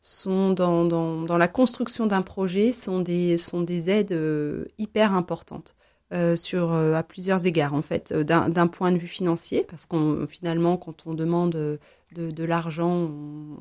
sont 0.06 0.52
dans, 0.52 0.86
dans, 0.86 1.24
dans 1.24 1.38
la 1.38 1.48
construction 1.48 2.06
d'un 2.06 2.22
projet 2.22 2.74
sont 2.74 3.02
des, 3.02 3.40
sont 3.40 3.64
des 3.64 3.90
aides 3.90 4.12
euh, 4.12 4.66
hyper 4.78 5.14
importantes. 5.14 5.76
Euh, 6.14 6.36
sur 6.36 6.72
euh, 6.72 6.94
à 6.94 7.02
plusieurs 7.02 7.48
égards 7.48 7.74
en 7.74 7.82
fait. 7.82 8.14
D'un 8.14 8.68
point 8.68 8.92
de 8.92 8.98
vue 8.98 9.08
financier 9.08 9.66
parce 9.68 9.88
qu'on 9.88 10.28
finalement 10.30 10.78
quand 10.78 11.08
on 11.08 11.16
demande 11.16 11.54
de, 11.54 11.80
de 12.12 12.44
l'argent 12.44 13.10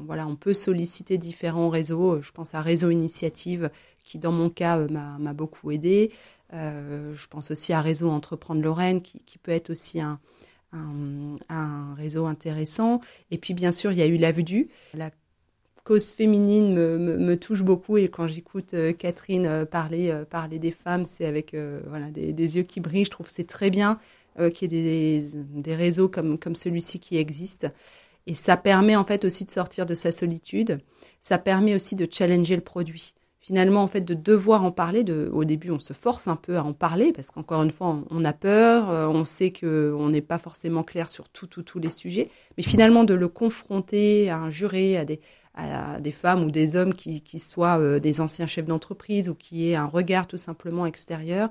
voilà 0.07 0.27
on 0.27 0.37
peut 0.37 0.53
solliciter 0.53 1.17
différents 1.17 1.71
réseaux. 1.71 2.21
Je 2.21 2.33
pense 2.33 2.55
à 2.55 2.61
réseau 2.61 2.91
initiative 2.91 3.71
qui 4.05 4.19
dans 4.19 4.31
mon 4.31 4.51
cas 4.51 4.77
m'a 4.89 5.33
beaucoup 5.33 5.71
aidé. 5.71 6.13
Je 6.53 7.27
pense 7.29 7.51
aussi 7.51 7.73
à 7.73 7.81
réseau 7.81 8.11
entreprendre 8.11 8.61
Lorraine 8.61 9.01
qui, 9.01 9.21
qui 9.21 9.39
peut 9.39 9.53
être 9.53 9.71
aussi 9.71 10.03
un, 10.03 10.21
un, 10.75 11.37
un, 11.49 11.95
réseau 11.95 12.27
intéressant. 12.27 13.01
Et 13.31 13.39
puis 13.39 13.55
bien 13.55 13.73
sûr 13.73 13.91
il 13.91 13.99
y 13.99 14.03
a 14.03 14.07
eu 14.07 14.19
l'AVDU 14.19 14.69
la 14.93 15.11
cause 15.85 16.11
féminine 16.11 16.75
me, 16.75 16.99
me, 16.99 17.17
me 17.19 17.37
touche 17.37 17.63
beaucoup 17.63 17.99
et 17.99 18.09
quand 18.09 18.27
j'écoute 18.27 18.75
euh, 18.75 18.93
Catherine 18.93 19.47
euh, 19.47 19.65
parler 19.67 20.11
euh, 20.11 20.25
parler 20.25 20.59
des 20.59 20.71
femmes, 20.71 21.05
c'est 21.07 21.27
avec 21.27 21.55
voilà 21.87 22.11
des, 22.11 22.33
des, 22.33 22.57
yeux 22.57 22.63
qui 22.63 22.81
brillent. 22.81 23.05
Je 23.05 23.11
trouve 23.11 23.29
c'est 23.29 23.47
très 23.47 23.71
bien 23.71 23.99
qu'il 24.53 24.73
y 24.73 24.79
ait 24.79 25.21
des, 25.21 25.23
des 25.63 25.77
réseaux 25.77 26.09
comme 26.09 26.39
comme 26.39 26.57
celui-ci 26.57 26.99
qui 26.99 27.19
existent. 27.19 27.69
Et 28.27 28.35
ça 28.35 28.57
permet 28.57 28.97
en 28.97 29.05
fait 29.05 29.25
aussi 29.25 29.45
de 29.45 29.51
sortir 29.51 29.87
de 29.87 29.95
sa 29.95 30.11
solitude. 30.11 30.79
Ça 31.21 31.39
permet 31.39 31.75
aussi 31.75 31.95
de 31.95 32.07
challenger 32.11 32.57
le 32.57 32.63
produit 32.63 33.15
finalement 33.39 33.83
en 33.83 33.89
fait 33.89 34.01
de 34.01 34.15
devoir 34.15 34.65
en 34.65 34.73
parler. 34.73 35.05
De, 35.05 35.29
au 35.31 35.45
début, 35.45 35.71
on 35.71 35.79
se 35.79 35.93
force 35.93 36.29
un 36.29 36.37
peu 36.37 36.57
à 36.57 36.65
en 36.65 36.73
parler 36.73 37.13
parce 37.13 37.31
qu'encore 37.31 37.63
une 37.63 37.71
fois, 37.71 38.03
on, 38.11 38.25
a 38.25 38.33
peur, 38.33 38.89
on 39.11 39.27
sait 39.27 39.51
que 39.51 39.95
on 39.99 40.09
n'est 40.09 40.23
pas 40.23 40.39
forcément 40.39 40.83
clair 40.83 41.11
sur 41.11 41.29
tout, 41.29 41.47
tout, 41.47 41.63
tous 41.63 41.79
les 41.79 41.91
sujets, 41.91 42.31
mais 42.57 42.63
finalement 42.63 43.05
de 43.05 43.13
le 43.13 43.29
confronter 43.29 44.31
à 44.31 44.39
un 44.39 44.49
juré, 44.49 44.97
à 44.97 45.05
des, 45.05 45.21
à 45.55 46.01
des 46.01 46.13
femmes 46.13 46.45
ou 46.45 46.51
des 46.51 46.77
hommes 46.77 46.95
qui, 46.95 47.39
soient 47.39 47.79
euh, 47.79 48.01
des 48.01 48.21
anciens 48.21 48.47
chefs 48.47 48.67
d'entreprise 48.67 49.29
ou 49.29 49.35
qui 49.35 49.71
aient 49.71 49.77
un 49.77 49.87
regard 49.87 50.27
tout 50.27 50.37
simplement 50.37 50.87
extérieur, 50.87 51.51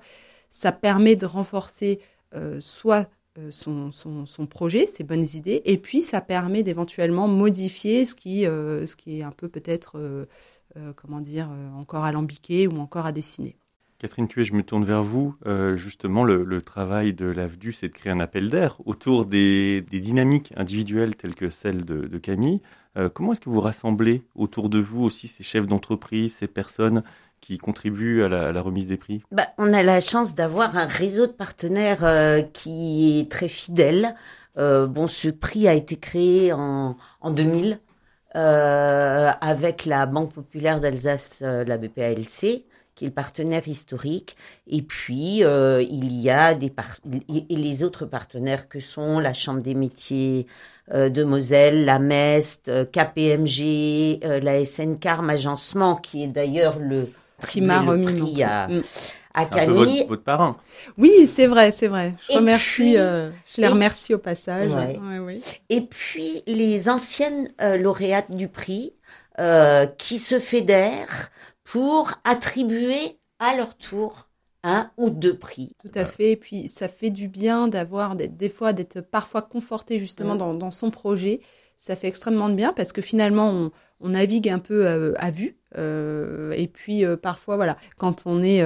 ça 0.50 0.72
permet 0.72 1.16
de 1.16 1.26
renforcer 1.26 2.00
euh, 2.36 2.60
soit 2.60 3.10
euh, 3.40 3.50
son, 3.52 3.92
son, 3.92 4.46
projet, 4.46 4.88
ses 4.88 5.04
bonnes 5.04 5.26
idées, 5.34 5.62
et 5.66 5.78
puis 5.78 6.02
ça 6.02 6.22
permet 6.22 6.64
d'éventuellement 6.64 7.28
modifier 7.28 8.06
ce 8.06 8.14
qui, 8.14 8.44
ce 8.44 8.96
qui 8.96 9.20
est 9.20 9.24
un 9.24 9.32
peu 9.32 9.48
peut-être, 9.48 10.28
comment 10.96 11.22
dire, 11.22 11.50
encore 11.76 12.04
alambiqué 12.04 12.68
ou 12.68 12.78
encore 12.80 13.06
à 13.06 13.12
dessiner. 13.12 13.56
Catherine 13.98 14.28
Tué, 14.28 14.44
je 14.44 14.54
me 14.54 14.64
tourne 14.64 14.84
vers 14.84 15.02
vous. 15.02 15.36
Justement, 15.76 16.24
le, 16.24 16.62
travail 16.62 17.14
de 17.14 17.26
l'AVDU, 17.26 17.72
c'est 17.72 17.88
de 17.88 17.94
créer 17.94 18.12
un 18.12 18.20
appel 18.20 18.50
d'air 18.50 18.78
autour 18.86 19.26
des, 19.26 19.82
des, 19.90 20.00
dynamiques 20.00 20.54
individuelles 20.56 21.16
telles 21.16 21.36
que 21.36 21.50
celle 21.50 21.86
de 21.86 22.18
Camille. 22.20 22.62
Euh, 22.98 23.10
comment 23.10 23.32
est-ce 23.32 23.42
que 23.42 23.50
vous 23.50 23.62
rassemblez 23.62 24.24
autour 24.36 24.70
de 24.70 24.80
vous 24.80 25.04
aussi 25.04 25.28
ces 25.28 25.44
chefs 25.44 25.66
d'entreprise, 25.66 26.36
ces 26.36 26.48
personnes 26.48 27.04
qui 27.42 27.58
contribuent 27.58 28.24
à 28.24 28.30
la, 28.30 28.62
remise 28.62 28.88
des 28.88 28.98
prix? 28.98 29.24
Bah, 29.32 29.48
On 29.58 29.74
a 29.74 29.84
la 29.84 30.00
chance 30.00 30.36
d'avoir 30.36 30.78
un 30.78 30.86
réseau 30.86 31.28
de 31.28 31.32
partenaires 31.32 32.04
euh, 32.04 32.42
qui 32.42 33.20
est 33.20 33.32
très 33.32 33.48
fidèle. 33.48 34.16
Euh, 34.58 34.88
bon, 34.88 35.08
ce 35.08 35.30
prix 35.30 35.68
a 35.68 35.74
été 35.74 35.98
créé 35.98 36.54
en 36.54 36.96
2000 37.24 37.80
euh, 38.36 39.32
avec 39.42 39.86
la 39.86 40.06
Banque 40.06 40.34
populaire 40.34 40.80
d'Alsace, 40.80 41.42
la 41.42 41.78
BPALC 41.78 42.66
qui 42.96 43.06
est 43.06 43.08
le 43.08 43.14
partenaire 43.14 43.68
historique. 43.68 44.36
Et 44.68 44.82
puis, 44.82 45.44
euh, 45.44 45.82
il 45.82 46.14
y 46.14 46.30
a 46.30 46.54
des 46.54 46.72
et 47.30 47.56
les 47.56 47.84
autres 47.84 48.06
partenaires 48.06 48.70
que 48.70 48.80
sont 48.80 49.20
la 49.20 49.34
Chambre 49.34 49.62
des 49.62 49.74
métiers 49.74 50.46
euh, 50.94 51.10
de 51.10 51.24
Moselle, 51.24 51.86
la 51.86 52.00
MEST, 52.00 52.70
euh, 52.70 52.86
KPMG, 52.86 54.20
euh, 54.24 54.40
la 54.40 54.64
SNK, 54.64 55.06
Agencement, 55.30 55.96
qui 55.96 56.24
est 56.24 56.28
d'ailleurs 56.28 56.78
le 56.80 57.10
prix 57.40 57.62
à, 58.44 58.68
mm. 58.68 58.84
À 59.34 59.46
Camille. 59.46 59.76
Votre, 59.76 60.08
votre, 60.08 60.24
parrain. 60.24 60.58
Oui, 60.98 61.28
c'est 61.28 61.48
vrai, 61.48 61.72
c'est 61.72 61.88
vrai. 61.88 62.14
Je 62.30 62.38
remercie, 62.38 62.98
euh, 62.98 63.32
je 63.56 63.62
les 63.62 63.68
remercie 63.68 64.14
au 64.14 64.20
passage. 64.20 64.72
Ouais. 64.72 65.00
Ouais, 65.00 65.20
ouais. 65.20 65.42
Et 65.70 65.82
puis, 65.82 66.44
les 66.48 66.90
anciennes 66.90 67.50
lauréates 67.60 68.32
du 68.32 68.48
prix, 68.48 68.94
qui 69.98 70.20
se 70.20 70.40
fédèrent 70.40 71.32
pour 71.64 72.12
attribuer 72.24 73.18
à 73.40 73.56
leur 73.56 73.76
tour 73.76 74.30
un 74.64 74.92
ou 74.98 75.10
deux 75.10 75.38
prix. 75.38 75.76
Tout 75.82 75.92
à 75.94 76.06
fait. 76.06 76.32
Et 76.32 76.36
puis, 76.38 76.68
ça 76.70 76.88
fait 76.88 77.10
du 77.10 77.28
bien 77.28 77.68
d'avoir, 77.68 78.16
des 78.16 78.50
fois, 78.50 78.74
d'être 78.74 79.02
parfois 79.02 79.42
conforté 79.42 80.00
justement 80.00 80.36
mmh. 80.36 80.40
dans, 80.40 80.54
dans, 80.54 80.72
son 80.72 80.90
projet. 80.90 81.42
Ça 81.76 81.96
fait 81.96 82.08
extrêmement 82.08 82.50
de 82.50 82.56
bien 82.56 82.72
parce 82.72 82.94
que 82.94 83.02
finalement, 83.02 83.50
on, 83.50 83.72
on 84.00 84.10
navigue 84.10 84.48
un 84.50 84.60
peu 84.60 84.88
à, 84.88 84.92
euh, 84.92 85.14
à 85.18 85.32
vue. 85.32 85.58
Et 85.78 86.70
puis 86.72 87.04
parfois, 87.22 87.56
voilà, 87.56 87.78
quand 87.98 88.24
on 88.26 88.42
est 88.44 88.64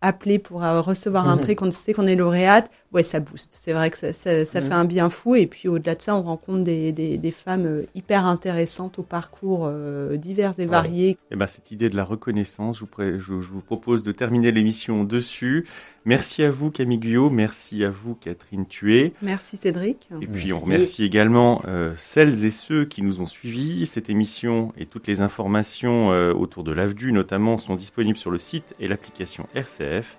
appelé 0.00 0.38
pour 0.38 0.62
recevoir 0.62 1.28
un 1.28 1.36
mhm. 1.36 1.42
prix, 1.42 1.56
qu'on 1.56 1.70
sait 1.70 1.92
qu'on 1.92 2.06
est 2.06 2.16
lauréate, 2.16 2.70
ouais, 2.92 3.02
ça 3.02 3.20
booste. 3.20 3.52
C'est 3.54 3.72
vrai 3.72 3.90
que 3.90 3.96
ça, 3.96 4.12
ça, 4.12 4.44
ça 4.44 4.60
fait 4.60 4.72
un 4.72 4.84
bien 4.84 5.10
fou. 5.10 5.34
Et 5.34 5.46
puis 5.46 5.68
au-delà 5.68 5.94
de 5.94 6.02
ça, 6.02 6.16
on 6.16 6.22
rencontre 6.22 6.64
des, 6.64 6.92
des, 6.92 7.18
des 7.18 7.30
femmes 7.30 7.82
hyper 7.94 8.26
intéressantes 8.26 8.98
au 8.98 9.02
parcours 9.02 9.70
divers 10.14 10.58
et 10.58 10.66
variés. 10.66 11.10
Et 11.10 11.18
eh 11.32 11.36
ben, 11.36 11.46
cette 11.46 11.70
idée 11.70 11.88
de 11.88 11.96
la 11.96 12.04
reconnaissance, 12.04 12.78
je 12.78 12.84
vous, 12.84 13.18
je, 13.18 13.48
vous 13.48 13.60
propose 13.60 14.02
de 14.02 14.12
terminer 14.12 14.52
l'émission 14.52 15.04
dessus. 15.04 15.66
Merci 16.04 16.42
à 16.42 16.50
vous 16.50 16.70
Camille 16.70 16.98
Guyot, 16.98 17.28
merci 17.28 17.84
à 17.84 17.90
vous 17.90 18.14
Catherine 18.14 18.66
Tué. 18.66 19.12
Merci 19.20 19.58
Cédric. 19.58 20.08
Et 20.22 20.26
puis 20.26 20.54
on 20.54 20.58
remercie 20.58 21.04
également 21.04 21.60
euh, 21.68 21.92
celles 21.98 22.46
et 22.46 22.50
ceux 22.50 22.86
qui 22.86 23.02
nous 23.02 23.20
ont 23.20 23.26
suivis. 23.26 23.84
Cette 23.84 24.08
émission 24.08 24.72
et 24.78 24.86
toutes 24.86 25.06
les 25.06 25.20
informations 25.20 26.10
euh, 26.10 26.32
autour 26.32 26.47
de 26.56 26.72
l'AVDU 26.72 27.12
notamment 27.12 27.58
sont 27.58 27.76
disponibles 27.76 28.18
sur 28.18 28.30
le 28.30 28.38
site 28.38 28.74
et 28.80 28.88
l'application 28.88 29.48
RCF. 29.54 30.16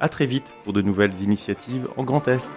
À 0.00 0.08
très 0.08 0.26
vite 0.26 0.54
pour 0.64 0.72
de 0.72 0.82
nouvelles 0.82 1.22
initiatives 1.22 1.88
en 1.96 2.04
Grand 2.04 2.26
Est. 2.28 2.50